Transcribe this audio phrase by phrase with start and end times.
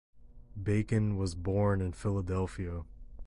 [0.59, 2.85] Bacon was born in Philadelphia.